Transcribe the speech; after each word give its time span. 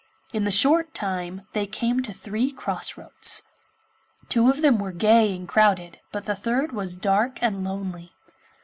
In 0.33 0.47
a 0.47 0.51
short 0.51 0.95
time 0.95 1.43
they 1.53 1.67
came 1.67 2.01
to 2.01 2.11
three 2.11 2.51
cross 2.51 2.97
roads; 2.97 3.43
two 4.29 4.49
of 4.49 4.63
them 4.63 4.79
were 4.79 4.91
gay 4.91 5.31
and 5.35 5.47
crowded, 5.47 5.99
but 6.11 6.25
the 6.25 6.33
third 6.33 6.71
was 6.71 6.97
dark 6.97 7.37
and 7.39 7.63
lonely. 7.63 8.11